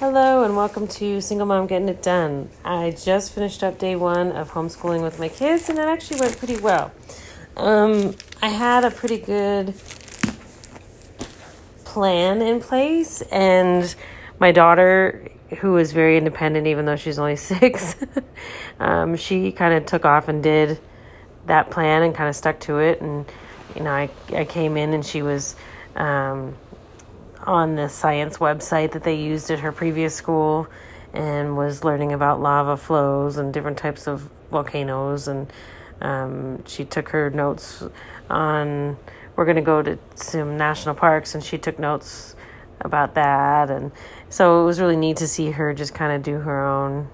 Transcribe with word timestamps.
Hello 0.00 0.44
and 0.44 0.56
welcome 0.56 0.88
to 0.88 1.20
Single 1.20 1.46
Mom 1.46 1.66
Getting 1.66 1.90
It 1.90 2.00
Done. 2.00 2.48
I 2.64 2.92
just 2.92 3.34
finished 3.34 3.62
up 3.62 3.78
day 3.78 3.96
one 3.96 4.32
of 4.32 4.52
homeschooling 4.52 5.02
with 5.02 5.18
my 5.18 5.28
kids 5.28 5.68
and 5.68 5.78
it 5.78 5.82
actually 5.82 6.20
went 6.20 6.38
pretty 6.38 6.56
well. 6.56 6.90
Um, 7.54 8.16
I 8.40 8.48
had 8.48 8.86
a 8.86 8.90
pretty 8.90 9.18
good 9.18 9.74
plan 11.84 12.40
in 12.40 12.60
place, 12.60 13.20
and 13.30 13.94
my 14.38 14.52
daughter, 14.52 15.28
who 15.58 15.76
is 15.76 15.92
very 15.92 16.16
independent 16.16 16.66
even 16.66 16.86
though 16.86 16.96
she's 16.96 17.18
only 17.18 17.36
six, 17.52 17.94
um, 18.80 19.16
she 19.16 19.52
kind 19.52 19.74
of 19.74 19.84
took 19.84 20.06
off 20.06 20.28
and 20.28 20.42
did 20.42 20.80
that 21.44 21.70
plan 21.70 22.04
and 22.04 22.14
kind 22.14 22.30
of 22.30 22.34
stuck 22.34 22.58
to 22.60 22.78
it. 22.78 23.02
And, 23.02 23.26
you 23.76 23.82
know, 23.82 23.90
I, 23.90 24.08
I 24.34 24.46
came 24.46 24.78
in 24.78 24.94
and 24.94 25.04
she 25.04 25.20
was. 25.20 25.56
Um, 25.94 26.56
on 27.44 27.74
the 27.76 27.88
science 27.88 28.38
website 28.38 28.92
that 28.92 29.04
they 29.04 29.14
used 29.14 29.50
at 29.50 29.60
her 29.60 29.72
previous 29.72 30.14
school 30.14 30.68
and 31.12 31.56
was 31.56 31.84
learning 31.84 32.12
about 32.12 32.40
lava 32.40 32.76
flows 32.76 33.36
and 33.36 33.52
different 33.52 33.78
types 33.78 34.06
of 34.06 34.30
volcanoes. 34.50 35.28
And 35.28 35.52
um, 36.00 36.64
she 36.66 36.84
took 36.84 37.08
her 37.10 37.30
notes 37.30 37.82
on 38.28 38.96
we're 39.36 39.44
going 39.44 39.56
to 39.56 39.62
go 39.62 39.82
to 39.82 39.98
some 40.14 40.56
national 40.56 40.94
parks 40.94 41.34
and 41.34 41.42
she 41.42 41.56
took 41.56 41.78
notes 41.78 42.36
about 42.80 43.14
that. 43.14 43.70
And 43.70 43.90
so 44.28 44.62
it 44.62 44.64
was 44.66 44.80
really 44.80 44.96
neat 44.96 45.16
to 45.18 45.28
see 45.28 45.50
her 45.52 45.72
just 45.74 45.94
kind 45.94 46.12
of 46.12 46.22
do 46.22 46.38
her 46.40 46.66
own 46.66 47.08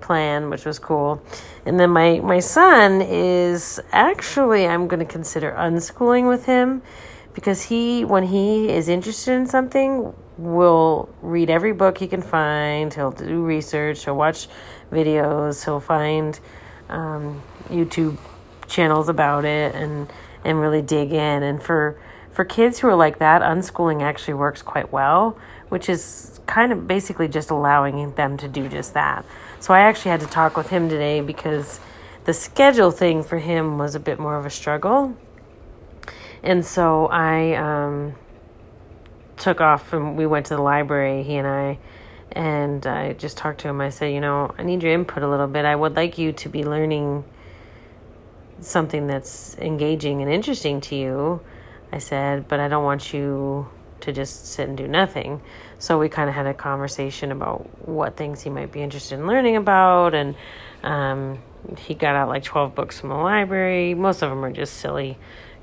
plan 0.00 0.50
which 0.50 0.64
was 0.64 0.78
cool. 0.78 1.22
And 1.66 1.78
then 1.78 1.90
my 1.90 2.20
my 2.20 2.40
son 2.40 3.02
is 3.02 3.80
actually 3.92 4.66
i'm 4.66 4.88
going 4.88 5.00
to 5.00 5.12
consider 5.12 5.52
unschooling 5.52 6.28
with 6.28 6.46
him 6.46 6.82
because 7.34 7.62
he 7.62 8.04
when 8.04 8.24
he 8.24 8.68
is 8.68 8.88
interested 8.88 9.32
in 9.32 9.46
something 9.46 10.12
will 10.38 11.08
read 11.22 11.50
every 11.50 11.72
book 11.72 11.98
he 11.98 12.06
can 12.06 12.22
find. 12.22 12.92
He'll 12.92 13.10
do 13.10 13.42
research. 13.42 14.04
He'll 14.04 14.16
watch 14.16 14.48
videos. 14.90 15.64
He'll 15.64 15.80
find 15.80 16.38
um, 16.88 17.42
youtube 17.68 18.18
channels 18.66 19.08
about 19.08 19.44
it 19.44 19.74
and 19.74 20.12
and 20.44 20.60
really 20.60 20.82
dig 20.82 21.12
in. 21.12 21.42
And 21.42 21.62
for 21.62 22.00
for 22.32 22.44
kids 22.44 22.78
who 22.78 22.88
are 22.88 22.96
like 22.96 23.18
that 23.18 23.42
unschooling 23.42 24.02
actually 24.02 24.34
works 24.34 24.62
quite 24.62 24.92
well 24.92 25.38
which 25.70 25.88
is 25.88 26.40
kind 26.46 26.72
of 26.72 26.86
basically 26.86 27.28
just 27.28 27.50
allowing 27.50 28.12
them 28.14 28.36
to 28.36 28.48
do 28.48 28.68
just 28.68 28.92
that. 28.94 29.24
So 29.60 29.72
i 29.72 29.80
actually 29.80 30.10
had 30.10 30.20
to 30.20 30.26
talk 30.26 30.56
with 30.56 30.68
him 30.68 30.88
today 30.88 31.20
because 31.20 31.80
the 32.24 32.34
schedule 32.34 32.90
thing 32.90 33.22
for 33.22 33.38
him 33.38 33.78
was 33.78 33.94
a 33.94 34.00
bit 34.00 34.18
more 34.18 34.36
of 34.36 34.44
a 34.44 34.50
struggle 34.50 35.16
and 36.42 36.64
so 36.64 37.06
I 37.06 37.54
um, 37.54 38.14
took 39.36 39.60
off 39.60 39.92
and 39.92 40.16
we 40.16 40.26
went 40.26 40.46
to 40.46 40.56
the 40.56 40.62
library, 40.62 41.22
he 41.22 41.36
and 41.36 41.46
I, 41.46 41.78
and 42.32 42.86
I 42.86 43.14
just 43.14 43.36
talked 43.36 43.60
to 43.60 43.68
him. 43.68 43.80
I 43.80 43.90
said, 43.90 44.12
You 44.12 44.20
know, 44.20 44.54
I 44.58 44.62
need 44.62 44.82
your 44.82 44.92
input 44.92 45.22
a 45.22 45.28
little 45.28 45.48
bit. 45.48 45.64
I 45.64 45.74
would 45.74 45.96
like 45.96 46.18
you 46.18 46.32
to 46.32 46.48
be 46.48 46.64
learning 46.64 47.24
something 48.60 49.06
that's 49.06 49.56
engaging 49.58 50.22
and 50.22 50.30
interesting 50.30 50.80
to 50.82 50.94
you. 50.94 51.40
I 51.92 51.98
said, 51.98 52.46
But 52.48 52.60
I 52.60 52.68
don't 52.68 52.84
want 52.84 53.12
you 53.12 53.68
to 54.00 54.12
just 54.12 54.46
sit 54.46 54.68
and 54.68 54.76
do 54.76 54.88
nothing. 54.88 55.42
So 55.78 55.98
we 55.98 56.08
kind 56.08 56.28
of 56.28 56.34
had 56.34 56.46
a 56.46 56.54
conversation 56.54 57.32
about 57.32 57.86
what 57.86 58.16
things 58.16 58.42
he 58.42 58.50
might 58.50 58.72
be 58.72 58.82
interested 58.82 59.18
in 59.18 59.26
learning 59.26 59.56
about. 59.56 60.14
And 60.14 60.36
um, 60.82 61.42
he 61.78 61.94
got 61.94 62.14
out 62.14 62.28
like 62.28 62.42
12 62.42 62.74
books 62.74 63.00
from 63.00 63.10
the 63.10 63.16
library. 63.16 63.94
Most 63.94 64.22
of 64.22 64.30
them 64.30 64.44
are 64.44 64.52
just 64.52 64.74
silly 64.74 65.18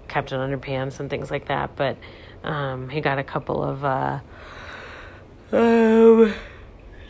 Captain 0.08 0.40
Underpants 0.40 1.00
and 1.00 1.10
things 1.10 1.32
like 1.32 1.48
that. 1.48 1.76
But 1.76 1.98
um, 2.44 2.90
he 2.90 3.02
got 3.02 3.20
a 3.20 3.24
couple 3.24 3.64
of 3.64 3.84
uh, 3.84 4.20
um, 5.52 6.34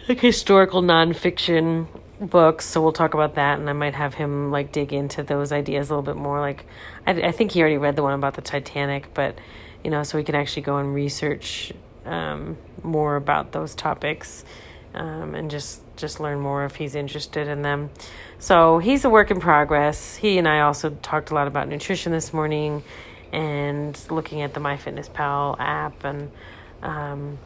like 0.08 0.20
historical 0.20 0.82
nonfiction 0.82 1.88
books, 2.20 2.66
so 2.66 2.82
we'll 2.82 2.92
talk 2.92 3.14
about 3.14 3.36
that, 3.36 3.60
and 3.60 3.70
I 3.70 3.74
might 3.74 3.94
have 3.96 4.16
him 4.16 4.52
like 4.52 4.72
dig 4.72 4.94
into 4.94 5.24
those 5.24 5.52
ideas 5.52 5.90
a 5.90 5.94
little 5.94 6.14
bit 6.14 6.20
more. 6.20 6.40
Like, 6.40 6.66
I, 7.06 7.12
I 7.12 7.32
think 7.32 7.52
he 7.52 7.62
already 7.62 7.78
read 7.78 7.96
the 7.96 8.04
one 8.04 8.14
about 8.14 8.36
the 8.36 8.42
Titanic, 8.42 9.14
but 9.14 9.38
you 9.84 9.92
know, 9.92 10.04
so 10.04 10.18
we 10.18 10.24
can 10.24 10.36
actually 10.36 10.64
go 10.64 10.78
and 10.78 10.94
research 10.94 11.72
um, 12.06 12.58
more 12.84 13.16
about 13.16 13.52
those 13.52 13.76
topics 13.76 14.44
um, 14.94 15.36
and 15.36 15.52
just 15.52 15.82
just 15.96 16.20
learn 16.20 16.40
more 16.40 16.66
if 16.66 16.76
he's 16.76 16.96
interested 16.96 17.48
in 17.48 17.62
them. 17.62 17.90
So 18.40 18.78
he's 18.78 19.04
a 19.04 19.10
work 19.10 19.32
in 19.32 19.40
progress. 19.40 20.16
He 20.16 20.38
and 20.38 20.48
I 20.48 20.62
also 20.62 20.92
talked 21.02 21.32
a 21.32 21.34
lot 21.34 21.48
about 21.48 21.68
nutrition 21.68 22.12
this 22.12 22.34
morning 22.34 22.84
and 23.32 24.00
looking 24.10 24.42
at 24.42 24.54
the 24.54 24.60
MyFitnessPal 24.60 25.60
app 25.60 26.04
and 26.04 26.32
um, 26.82 27.38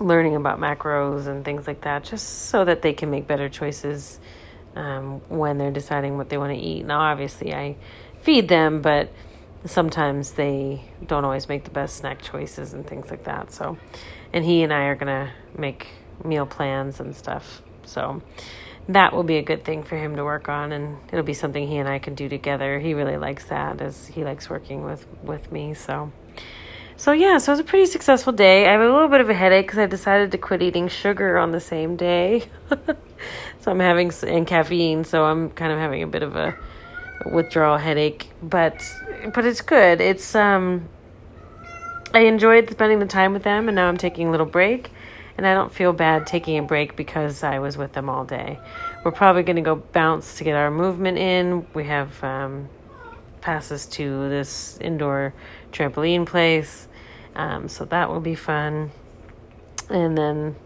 learning 0.00 0.36
about 0.36 0.58
macros 0.58 1.26
and 1.26 1.44
things 1.44 1.66
like 1.66 1.82
that, 1.82 2.04
just 2.04 2.46
so 2.48 2.64
that 2.64 2.82
they 2.82 2.92
can 2.92 3.10
make 3.10 3.26
better 3.26 3.48
choices 3.48 4.18
um, 4.76 5.20
when 5.28 5.58
they're 5.58 5.70
deciding 5.70 6.16
what 6.16 6.28
they 6.28 6.38
want 6.38 6.52
to 6.52 6.58
eat. 6.58 6.84
Now, 6.84 7.00
obviously, 7.00 7.54
I 7.54 7.76
feed 8.20 8.48
them, 8.48 8.82
but 8.82 9.12
sometimes 9.64 10.32
they 10.32 10.84
don't 11.06 11.24
always 11.24 11.48
make 11.48 11.64
the 11.64 11.70
best 11.70 11.96
snack 11.96 12.22
choices 12.22 12.74
and 12.74 12.86
things 12.86 13.10
like 13.10 13.24
that. 13.24 13.52
So, 13.52 13.78
and 14.32 14.44
he 14.44 14.62
and 14.62 14.72
I 14.72 14.84
are 14.84 14.96
to 14.96 15.32
make 15.56 15.88
meal 16.24 16.46
plans 16.46 17.00
and 17.00 17.14
stuff. 17.14 17.62
So 17.84 18.22
that 18.88 19.12
will 19.12 19.22
be 19.22 19.36
a 19.36 19.42
good 19.42 19.64
thing 19.64 19.82
for 19.82 19.96
him 19.96 20.16
to 20.16 20.24
work 20.24 20.48
on 20.48 20.72
and 20.72 20.98
it'll 21.12 21.24
be 21.24 21.34
something 21.34 21.66
he 21.66 21.76
and 21.76 21.88
I 21.88 21.98
can 21.98 22.14
do 22.14 22.28
together. 22.28 22.78
He 22.78 22.94
really 22.94 23.18
likes 23.18 23.44
that 23.46 23.80
as 23.80 24.06
he 24.06 24.24
likes 24.24 24.48
working 24.48 24.84
with 24.84 25.06
with 25.22 25.52
me. 25.52 25.74
So 25.74 26.10
so 26.96 27.12
yeah, 27.12 27.38
so 27.38 27.52
it 27.52 27.54
was 27.54 27.60
a 27.60 27.64
pretty 27.64 27.86
successful 27.86 28.32
day. 28.32 28.66
I 28.66 28.72
have 28.72 28.80
a 28.80 28.92
little 28.92 29.08
bit 29.08 29.20
of 29.20 29.28
a 29.28 29.34
headache 29.34 29.68
cuz 29.68 29.78
I 29.78 29.86
decided 29.86 30.32
to 30.32 30.38
quit 30.38 30.62
eating 30.62 30.88
sugar 30.88 31.38
on 31.38 31.52
the 31.52 31.60
same 31.60 31.96
day. 31.96 32.44
so 33.60 33.70
I'm 33.70 33.80
having 33.80 34.10
and 34.26 34.46
caffeine, 34.46 35.04
so 35.04 35.24
I'm 35.24 35.50
kind 35.50 35.70
of 35.70 35.78
having 35.78 36.02
a 36.02 36.06
bit 36.06 36.22
of 36.22 36.34
a 36.34 36.56
withdrawal 37.30 37.76
headache, 37.76 38.30
but 38.42 38.82
but 39.34 39.44
it's 39.44 39.60
good. 39.60 40.00
It's 40.00 40.34
um 40.34 40.88
I 42.14 42.20
enjoyed 42.20 42.70
spending 42.70 43.00
the 43.00 43.06
time 43.06 43.34
with 43.34 43.42
them 43.42 43.68
and 43.68 43.76
now 43.76 43.88
I'm 43.88 43.98
taking 43.98 44.28
a 44.28 44.30
little 44.30 44.46
break 44.46 44.90
and 45.38 45.46
I 45.46 45.54
don't 45.54 45.72
feel 45.72 45.92
bad 45.92 46.26
taking 46.26 46.58
a 46.58 46.62
break 46.62 46.96
because 46.96 47.44
I 47.44 47.60
was 47.60 47.78
with 47.78 47.92
them 47.92 48.10
all 48.10 48.24
day. 48.24 48.58
We're 49.04 49.12
probably 49.12 49.44
going 49.44 49.56
to 49.56 49.62
go 49.62 49.76
bounce 49.76 50.38
to 50.38 50.44
get 50.44 50.56
our 50.56 50.70
movement 50.70 51.16
in. 51.16 51.64
We 51.72 51.84
have 51.84 52.22
um, 52.24 52.68
passes 53.40 53.86
to 53.86 54.28
this 54.28 54.76
indoor 54.80 55.32
trampoline 55.72 56.26
place, 56.26 56.88
um, 57.36 57.68
so 57.68 57.84
that 57.86 58.10
will 58.10 58.20
be 58.20 58.34
fun. 58.34 58.90
And 59.88 60.18
then, 60.18 60.56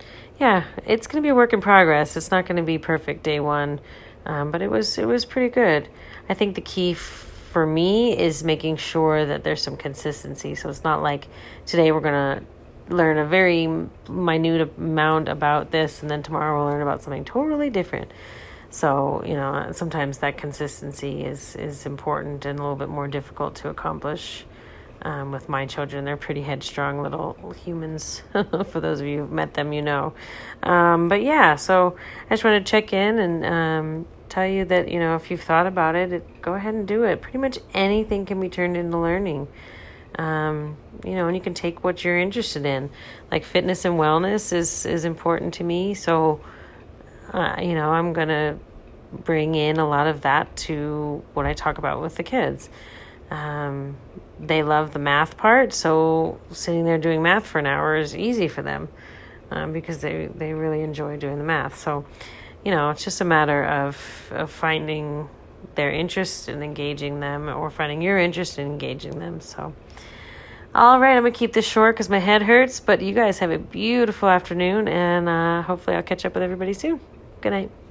yeah, 0.41 0.65
it's 0.87 1.07
going 1.07 1.23
to 1.23 1.27
be 1.27 1.31
a 1.31 1.35
work 1.35 1.53
in 1.53 1.61
progress. 1.61 2.17
It's 2.17 2.31
not 2.31 2.47
going 2.47 2.57
to 2.57 2.63
be 2.63 2.79
perfect 2.79 3.23
day 3.23 3.41
one, 3.41 3.79
um, 4.25 4.51
but 4.51 4.63
it 4.63 4.71
was 4.71 4.97
it 4.97 5.07
was 5.07 5.27
pretty 5.27 5.51
good. 5.51 5.89
I 6.29 6.35
think 6.35 6.55
the 6.55 6.63
key. 6.63 6.93
F- 6.93 7.29
for 7.53 7.67
me 7.67 8.19
is 8.19 8.43
making 8.43 8.79
sure 8.79 9.27
that 9.27 9.45
there's 9.45 9.61
some 9.61 9.77
consistency. 9.77 10.55
So 10.55 10.71
it's 10.71 10.85
not 10.85 11.03
like 11.03 11.29
today 11.67 11.93
we're 11.93 12.01
going 12.01 12.41
to 12.41 12.47
learn 12.89 13.19
a 13.19 13.27
very 13.27 13.67
minute 14.09 14.73
amount 14.77 15.29
about 15.29 15.71
this 15.71 16.03
and 16.03 16.11
then 16.11 16.23
tomorrow 16.23 16.59
we'll 16.59 16.73
learn 16.73 16.83
about 16.83 17.03
something 17.03 17.25
totally 17.25 17.71
different. 17.71 18.11
So 18.71 19.23
you 19.27 19.35
know 19.35 19.71
sometimes 19.73 20.19
that 20.19 20.39
consistency 20.39 21.25
is 21.25 21.57
is 21.57 21.87
important 21.87 22.45
and 22.47 22.59
a 22.59 22.63
little 22.63 22.77
bit 22.77 22.89
more 22.89 23.09
difficult 23.09 23.57
to 23.57 23.69
accomplish 23.69 24.45
um, 25.03 25.33
with 25.33 25.49
my 25.49 25.67
children. 25.67 26.05
They're 26.05 26.17
pretty 26.17 26.43
headstrong 26.43 27.03
little 27.03 27.55
humans 27.65 28.23
for 28.33 28.81
those 28.81 29.01
of 29.01 29.07
you 29.07 29.21
who've 29.21 29.33
met 29.33 29.55
them 29.55 29.73
you 29.73 29.83
know. 29.83 30.15
Um, 30.63 31.09
but 31.09 31.23
yeah 31.23 31.57
so 31.57 31.97
i 32.27 32.35
just 32.35 32.45
want 32.45 32.65
to 32.65 32.71
check 32.71 32.93
in 32.93 33.19
and 33.19 33.45
um, 33.45 34.07
tell 34.33 34.47
you 34.47 34.65
that 34.65 34.89
you 34.89 34.99
know 34.99 35.15
if 35.15 35.31
you've 35.31 35.43
thought 35.43 35.67
about 35.67 35.95
it, 35.95 36.13
it 36.13 36.43
go 36.43 36.55
ahead 36.55 36.73
and 36.73 36.89
do 36.89 37.05
it. 37.05 37.21
Pretty 37.21 37.39
much 37.39 37.59
anything 37.75 38.25
can 38.25 38.41
be 38.41 38.49
turned 38.49 38.77
into 38.77 38.99
learning 38.99 39.47
um, 40.19 40.77
you 41.05 41.15
know, 41.15 41.27
and 41.27 41.37
you 41.37 41.43
can 41.43 41.55
take 41.55 41.83
what 41.85 42.05
you're 42.05 42.19
interested 42.19 42.67
in. 42.67 42.91
Like 43.31 43.45
fitness 43.45 43.85
and 43.85 43.99
wellness 43.99 44.53
is 44.53 44.87
is 44.87 45.05
important 45.05 45.55
to 45.55 45.65
me, 45.65 45.95
so 45.95 46.41
uh, 47.33 47.57
you 47.61 47.75
know, 47.75 47.91
I'm 47.91 48.13
gonna 48.13 48.59
bring 49.13 49.55
in 49.55 49.79
a 49.79 49.89
lot 49.89 50.07
of 50.07 50.23
that 50.23 50.55
to 50.57 51.23
what 51.35 51.47
I 51.47 51.53
talk 51.53 51.79
about 51.79 52.01
with 52.01 52.17
the 52.17 52.23
kids. 52.23 52.69
Um, 53.31 53.97
they 54.39 54.63
love 54.63 54.93
the 54.93 54.99
math 54.99 55.37
part, 55.37 55.73
so 55.73 56.41
sitting 56.51 56.85
there 56.85 56.99
doing 56.99 57.23
math 57.23 57.47
for 57.47 57.59
an 57.59 57.67
hour 57.67 57.97
is 57.97 58.15
easy 58.17 58.49
for 58.49 58.63
them 58.63 58.89
um, 59.51 59.73
because 59.73 59.99
they 60.01 60.29
they 60.35 60.53
really 60.53 60.83
enjoy 60.83 61.17
doing 61.17 61.39
the 61.39 61.45
math. 61.45 61.79
So, 61.79 62.05
you 62.65 62.71
know, 62.71 62.91
it's 62.91 63.05
just 63.05 63.21
a 63.21 63.25
matter 63.25 63.65
of 63.65 64.31
of 64.33 64.51
finding 64.51 65.29
their 65.75 65.91
interest 65.91 66.49
in 66.49 66.63
engaging 66.63 67.21
them 67.21 67.49
or 67.49 67.71
finding 67.71 68.03
your 68.03 68.19
interest 68.19 68.59
in 68.59 68.67
engaging 68.67 69.19
them. 69.19 69.41
So, 69.41 69.75
all 70.75 71.01
right, 71.01 71.17
I'm 71.17 71.23
going 71.23 71.33
to 71.33 71.39
keep 71.39 71.53
this 71.53 71.67
short 71.67 71.97
because 71.97 72.09
my 72.09 72.19
head 72.19 72.43
hurts, 72.43 72.81
but 72.81 73.03
you 73.03 73.15
guys 73.15 73.39
have 73.41 73.51
a 73.51 73.59
beautiful 73.59 74.29
afternoon, 74.29 74.89
and 74.89 75.29
uh, 75.29 75.63
hopefully, 75.63 75.97
I'll 75.97 76.03
catch 76.03 76.25
up 76.25 76.35
with 76.35 76.43
everybody 76.43 76.73
soon. 76.73 77.01
Good 77.41 77.51
night. 77.51 77.82